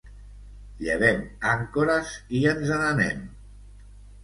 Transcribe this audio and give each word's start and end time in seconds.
Llevem 0.85 1.21
àncores 1.51 2.15
i 2.41 2.43
ens 2.55 2.75
n’anem. 2.83 3.23